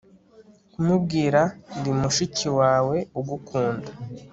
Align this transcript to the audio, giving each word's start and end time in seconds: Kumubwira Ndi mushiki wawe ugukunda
Kumubwira 0.73 1.41
Ndi 1.77 1.91
mushiki 1.99 2.47
wawe 2.59 2.97
ugukunda 3.19 3.91